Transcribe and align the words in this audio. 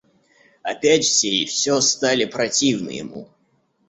Опять 0.63 1.03
все 1.03 1.29
и 1.29 1.45
всё 1.45 1.79
стали 1.79 2.25
противны 2.25 2.89
ему. 2.89 3.29